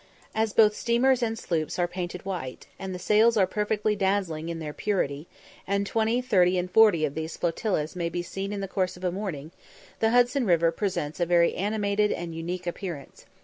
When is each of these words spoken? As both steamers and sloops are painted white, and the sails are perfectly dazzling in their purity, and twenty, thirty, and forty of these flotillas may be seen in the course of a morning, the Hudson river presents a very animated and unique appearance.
As 0.33 0.51
both 0.51 0.73
steamers 0.75 1.21
and 1.21 1.37
sloops 1.37 1.77
are 1.77 1.87
painted 1.87 2.25
white, 2.25 2.65
and 2.79 2.91
the 2.91 2.97
sails 2.97 3.37
are 3.37 3.45
perfectly 3.45 3.95
dazzling 3.95 4.49
in 4.49 4.57
their 4.57 4.73
purity, 4.73 5.27
and 5.67 5.85
twenty, 5.85 6.23
thirty, 6.23 6.57
and 6.57 6.71
forty 6.71 7.05
of 7.05 7.13
these 7.13 7.37
flotillas 7.37 7.95
may 7.95 8.09
be 8.09 8.23
seen 8.23 8.51
in 8.51 8.61
the 8.61 8.67
course 8.67 8.97
of 8.97 9.03
a 9.03 9.11
morning, 9.11 9.51
the 9.99 10.09
Hudson 10.09 10.47
river 10.47 10.71
presents 10.71 11.19
a 11.19 11.25
very 11.27 11.53
animated 11.53 12.11
and 12.11 12.33
unique 12.33 12.65
appearance. 12.65 13.27